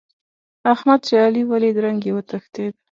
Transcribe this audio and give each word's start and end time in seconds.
احمد 0.73 0.99
چې 1.07 1.13
علي 1.23 1.43
وليد؛ 1.51 1.77
رنګ 1.85 1.99
يې 2.07 2.11
وتښتېد. 2.15 2.73